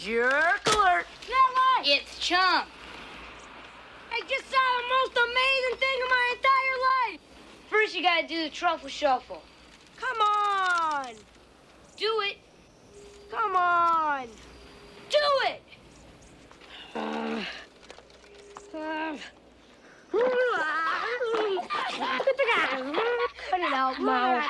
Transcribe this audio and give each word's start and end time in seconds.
Jerk 0.00 0.66
alert. 0.66 1.04
Not 1.28 1.86
It's 1.86 2.18
Chunk. 2.18 2.66
I 4.10 4.20
just 4.26 4.50
saw 4.50 4.56
the 4.56 4.88
most 4.88 5.12
amazing 5.12 5.76
thing 5.78 5.96
in 6.00 6.08
my 6.08 6.34
entire 6.36 6.78
life. 7.12 7.20
First, 7.68 7.94
you 7.94 8.02
gotta 8.02 8.26
do 8.26 8.44
the 8.44 8.48
truffle 8.48 8.88
shuffle. 8.88 9.42
Come 9.98 10.18
on. 10.22 11.14
Do 11.98 12.22
it. 12.22 12.38
Come 13.30 13.54
on. 13.54 14.26
Do 15.10 15.18
it. 15.44 15.62
Uh, 16.96 17.44
uh, 18.74 19.16
Cut 23.50 23.60
it 23.60 23.72
out, 23.74 24.00
Mo. 24.00 24.40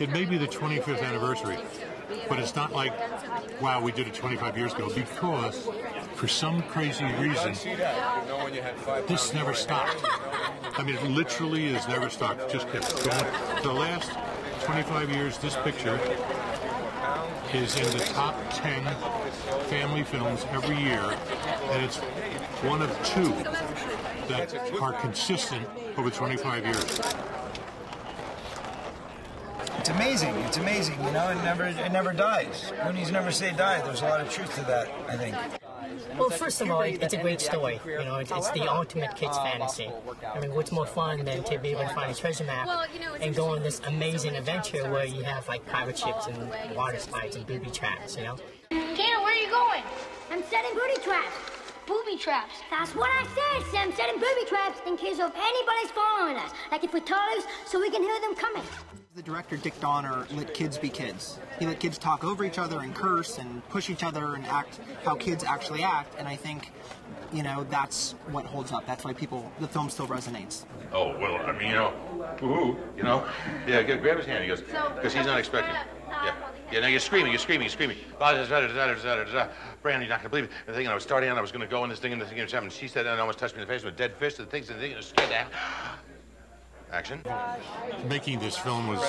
It 0.00 0.10
may 0.10 0.24
be 0.24 0.38
the 0.38 0.46
25th 0.46 1.02
anniversary, 1.02 1.58
but 2.30 2.38
it's 2.38 2.56
not 2.56 2.72
like, 2.72 2.94
wow, 3.60 3.82
we 3.82 3.92
did 3.92 4.06
it 4.06 4.14
25 4.14 4.56
years 4.56 4.72
ago, 4.72 4.88
because 4.94 5.68
for 6.14 6.26
some 6.26 6.62
crazy 6.62 7.04
reason, 7.20 7.52
this 9.06 9.34
never 9.34 9.52
stopped. 9.52 10.02
I 10.78 10.82
mean, 10.82 10.96
it 10.96 11.04
literally 11.10 11.74
has 11.74 11.86
never 11.86 12.08
stopped. 12.08 12.50
Just 12.50 12.70
kept 12.70 12.90
going. 13.04 13.62
The 13.62 13.72
last 13.72 14.12
25 14.62 15.10
years, 15.10 15.36
this 15.38 15.56
picture 15.56 16.00
is 17.52 17.76
in 17.76 17.98
the 17.98 18.04
top 18.14 18.34
10 18.50 18.84
family 19.68 20.04
films 20.04 20.46
every 20.52 20.78
year, 20.78 21.14
and 21.70 21.84
it's 21.84 21.98
one 22.64 22.80
of 22.80 22.90
two 23.04 23.34
that 24.28 24.54
are 24.80 24.92
consistent 24.94 25.66
over 25.96 26.10
25 26.10 26.64
years. 26.64 27.00
It's 29.78 29.88
amazing. 29.88 30.34
It's 30.46 30.58
amazing. 30.58 31.02
You 31.04 31.10
know, 31.10 31.28
it 31.30 31.42
never 31.42 31.64
it 31.64 31.92
never 31.92 32.12
dies. 32.12 32.72
Goonies 32.84 33.10
never 33.10 33.32
say 33.32 33.52
die. 33.52 33.82
There's 33.82 34.02
a 34.02 34.04
lot 34.04 34.20
of 34.20 34.30
truth 34.30 34.54
to 34.54 34.60
that. 34.62 34.88
I 35.08 35.16
think. 35.16 35.36
Well, 36.16 36.30
first 36.30 36.60
of 36.60 36.70
all, 36.70 36.82
it's 36.82 37.14
a 37.14 37.16
great 37.16 37.40
story. 37.40 37.80
You 37.84 38.04
know, 38.04 38.16
it's, 38.16 38.30
it's 38.30 38.50
the 38.50 38.70
ultimate 38.70 39.16
kid's 39.16 39.36
fantasy. 39.38 39.90
I 40.34 40.40
mean, 40.40 40.54
what's 40.54 40.72
more 40.72 40.86
fun 40.86 41.24
than 41.24 41.42
to 41.44 41.58
be 41.58 41.70
able 41.70 41.82
to 41.82 41.94
find 41.94 42.10
a 42.10 42.14
treasure 42.14 42.44
map 42.44 42.68
and 43.20 43.34
go 43.34 43.46
on 43.54 43.62
this 43.62 43.80
amazing 43.86 44.36
adventure 44.36 44.90
where 44.90 45.04
you 45.04 45.22
have 45.24 45.48
like 45.48 45.66
pirate 45.66 45.98
ships 45.98 46.26
and 46.26 46.76
water 46.76 46.98
slides 46.98 47.36
and 47.36 47.46
booby 47.46 47.70
traps, 47.70 48.16
you 48.16 48.22
know? 48.22 48.36
Tanner, 48.70 49.20
where 49.22 49.34
are 49.34 49.36
you 49.36 49.50
going? 49.50 49.82
I'm 50.30 50.42
setting 50.44 50.72
booby 50.74 51.00
traps. 51.02 51.51
Booby 51.86 52.16
traps. 52.16 52.54
That's 52.70 52.94
what 52.94 53.10
I 53.10 53.24
said, 53.24 53.70
Sam. 53.72 53.92
Setting 53.92 54.14
booby 54.14 54.48
traps 54.48 54.80
in 54.86 54.96
case 54.96 55.18
of 55.18 55.32
anybody's 55.34 55.90
following 55.90 56.36
us. 56.36 56.52
Like 56.70 56.84
if 56.84 56.92
we're 56.92 57.00
toddlers, 57.00 57.44
so 57.66 57.80
we 57.80 57.90
can 57.90 58.02
hear 58.02 58.20
them 58.20 58.34
coming. 58.34 58.62
The 59.14 59.22
director, 59.22 59.56
Dick 59.56 59.78
Donner, 59.80 60.26
let 60.32 60.54
kids 60.54 60.78
be 60.78 60.88
kids. 60.88 61.38
He 61.58 61.66
let 61.66 61.80
kids 61.80 61.98
talk 61.98 62.24
over 62.24 62.44
each 62.44 62.58
other 62.58 62.80
and 62.80 62.94
curse 62.94 63.38
and 63.38 63.66
push 63.68 63.90
each 63.90 64.02
other 64.02 64.34
and 64.34 64.46
act 64.46 64.80
how 65.04 65.16
kids 65.16 65.44
actually 65.44 65.82
act. 65.82 66.14
And 66.18 66.26
I 66.26 66.36
think, 66.36 66.72
you 67.30 67.42
know, 67.42 67.66
that's 67.68 68.12
what 68.30 68.46
holds 68.46 68.72
up. 68.72 68.86
That's 68.86 69.04
why 69.04 69.12
people, 69.12 69.52
the 69.60 69.68
film 69.68 69.90
still 69.90 70.06
resonates. 70.06 70.64
Oh, 70.92 71.18
well, 71.18 71.36
I 71.44 71.52
mean, 71.52 71.68
you 71.68 71.74
know, 71.74 71.92
ooh, 72.42 72.76
you 72.96 73.02
know. 73.02 73.26
Yeah, 73.66 73.82
get, 73.82 74.00
grab 74.00 74.16
his 74.16 74.26
hand. 74.26 74.44
He 74.44 74.48
goes, 74.48 74.62
because 74.62 75.12
he's 75.12 75.26
uh, 75.26 75.30
not 75.30 75.38
expecting. 75.38 75.74
Uh, 75.74 75.84
yeah. 76.24 76.34
Yeah, 76.72 76.80
now 76.80 76.86
you're 76.86 77.00
screaming, 77.00 77.32
you're 77.32 77.38
screaming, 77.38 77.66
you're 77.66 77.70
screaming. 77.70 77.98
Brandon, 79.82 80.08
you're 80.08 80.08
not 80.08 80.20
going 80.20 80.22
to 80.22 80.28
believe 80.30 80.44
it. 80.44 80.50
The 80.64 80.72
thing, 80.72 80.88
I 80.88 80.94
was 80.94 81.02
starting 81.02 81.28
out, 81.28 81.36
I 81.36 81.42
was 81.42 81.52
going 81.52 81.60
to 81.60 81.70
go 81.70 81.84
in 81.84 81.90
this 81.90 81.98
thing, 81.98 82.12
and 82.12 82.20
the 82.20 82.24
thing 82.24 82.40
was 82.40 82.50
happening. 82.50 82.70
She 82.70 82.88
said, 82.88 83.06
and 83.06 83.20
almost 83.20 83.38
touched 83.38 83.56
me 83.56 83.60
in 83.60 83.68
the 83.68 83.74
face 83.74 83.84
with 83.84 83.92
a 83.92 83.96
dead 83.98 84.16
fist, 84.16 84.38
and 84.38 84.48
the 84.48 84.50
things, 84.50 84.70
and 84.70 84.78
the 84.78 84.82
thing, 84.82 84.94
and 84.94 85.04
scared 85.04 85.28
that. 85.28 85.52
Action. 86.92 87.22
Making 88.06 88.38
this 88.38 88.56
film 88.56 88.86
was, 88.86 89.00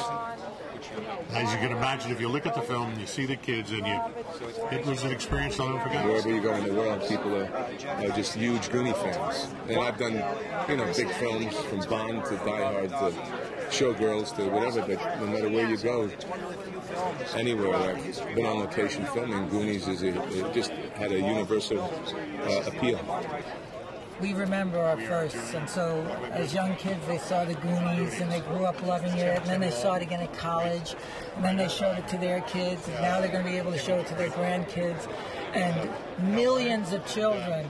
as 1.31 1.51
you 1.51 1.59
can 1.59 1.71
imagine, 1.73 2.11
if 2.11 2.21
you 2.21 2.29
look 2.29 2.45
at 2.45 2.55
the 2.55 2.61
film, 2.61 2.91
and 2.91 3.01
you 3.01 3.05
see 3.05 3.25
the 3.25 3.35
kids, 3.35 3.71
and 3.71 3.85
you, 3.85 3.99
it 4.71 4.85
was 4.85 5.03
an 5.03 5.11
experience 5.11 5.59
I'll 5.59 5.69
never 5.69 5.83
forget. 5.83 6.05
Wherever 6.05 6.29
you 6.29 6.41
go 6.41 6.53
in 6.53 6.63
the 6.63 6.73
world, 6.73 7.05
people 7.09 7.35
are, 7.35 7.51
are 7.97 8.09
just 8.15 8.35
huge 8.35 8.69
Goonie 8.69 8.95
fans. 8.95 9.53
And 9.67 9.81
I've 9.81 9.97
done, 9.97 10.13
you 10.69 10.77
know, 10.77 10.85
big 10.95 11.09
films 11.09 11.55
from 11.55 11.79
Bond 11.89 12.23
to 12.25 12.37
Die 12.37 12.71
Hard 12.71 12.89
to 12.89 13.13
Showgirls 13.69 14.33
to 14.37 14.47
whatever, 14.49 14.81
but 14.87 15.19
no 15.19 15.27
matter 15.27 15.49
where 15.49 15.69
you 15.69 15.75
go, 15.75 16.09
anywhere 17.35 17.75
I've 17.75 18.35
been 18.35 18.45
on 18.45 18.59
location 18.59 19.05
filming, 19.07 19.49
Goonies 19.49 19.89
is 19.89 20.03
a, 20.03 20.07
it 20.31 20.53
just 20.53 20.71
had 20.95 21.11
a 21.11 21.19
universal 21.19 21.81
uh, 21.81 22.63
appeal. 22.65 22.99
We 24.21 24.33
remember 24.33 24.79
our 24.79 24.97
firsts, 25.01 25.53
and 25.53 25.69
so 25.69 26.01
as 26.31 26.53
young 26.53 26.75
kids, 26.75 27.05
they 27.07 27.17
saw 27.17 27.43
the 27.45 27.55
Goonies 27.55 28.21
and 28.21 28.31
they 28.31 28.39
grew 28.41 28.65
up 28.65 28.81
loving 28.83 29.17
it, 29.17 29.39
and 29.39 29.45
then 29.47 29.59
they 29.59 29.71
saw 29.71 29.95
it 29.95 30.03
again 30.03 30.21
at 30.21 30.33
college, 30.33 30.95
and 31.35 31.43
then 31.43 31.57
they 31.57 31.67
showed 31.67 31.97
it 31.97 32.07
to 32.09 32.17
their 32.17 32.41
kids, 32.41 32.87
and 32.87 33.01
now 33.01 33.19
they're 33.19 33.31
going 33.31 33.43
to 33.43 33.49
be 33.49 33.57
able 33.57 33.71
to 33.71 33.77
show 33.77 33.95
it 33.95 34.07
to 34.07 34.15
their 34.15 34.29
grandkids, 34.29 35.07
and 35.53 35.89
millions 36.33 36.93
of 36.93 37.05
children 37.05 37.67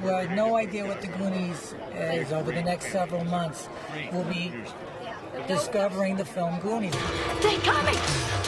who 0.00 0.08
had 0.08 0.34
no 0.36 0.56
idea 0.56 0.86
what 0.86 1.00
the 1.00 1.08
Goonies 1.08 1.74
is 1.94 2.32
over 2.32 2.52
the 2.52 2.62
next 2.62 2.92
several 2.92 3.24
months 3.24 3.68
will 4.12 4.24
be 4.24 4.52
discovering 5.46 6.16
the 6.16 6.24
film 6.24 6.60
Goonies. 6.60 6.94
They're 7.40 7.58
coming! 7.60 8.47